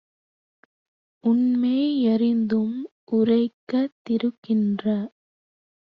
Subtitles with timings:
[1.23, 1.75] உண்மை
[2.05, 2.75] யறிந்தும்
[3.11, 4.85] உரைக்கா திருக்கின்ற